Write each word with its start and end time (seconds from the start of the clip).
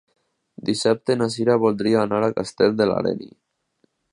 Dissabte 0.69 1.17
na 1.19 1.27
Cira 1.35 1.57
voldria 1.65 2.01
anar 2.07 2.23
a 2.29 2.33
Castell 2.39 2.75
de 2.81 2.89
l'Areny. 2.93 3.25